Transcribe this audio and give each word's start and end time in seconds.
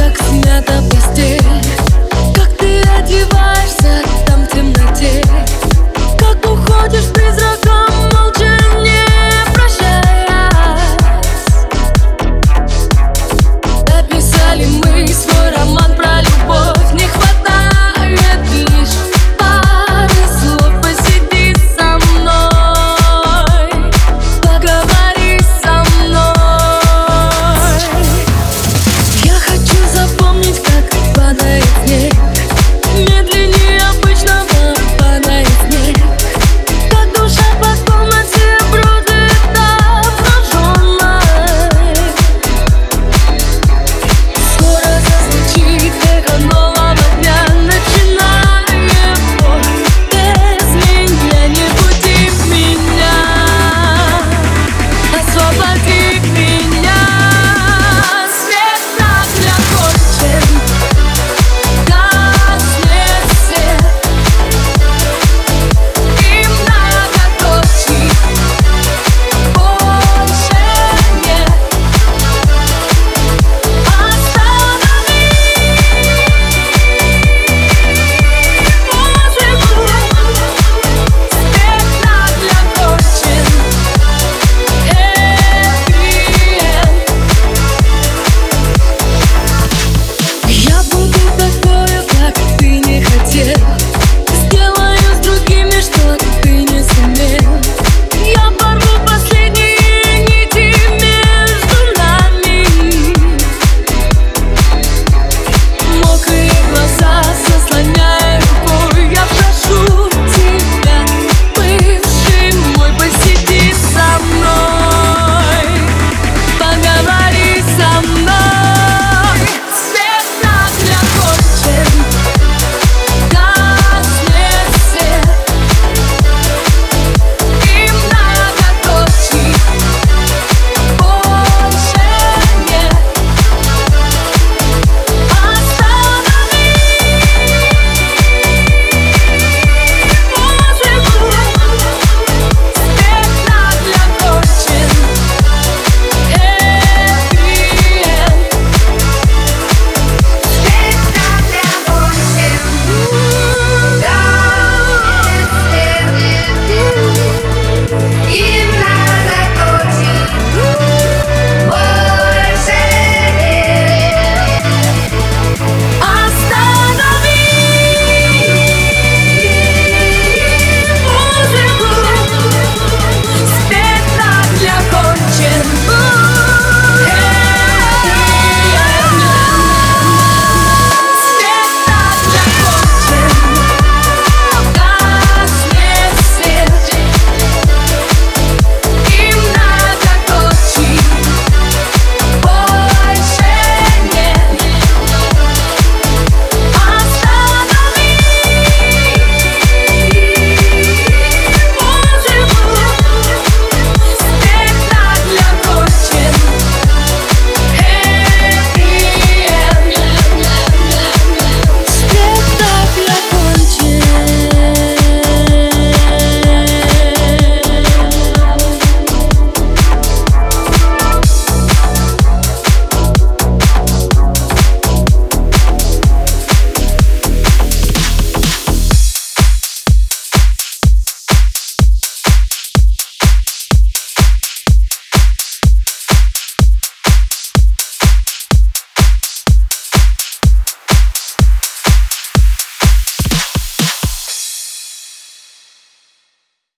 как 0.00 0.16
снято 0.16 0.89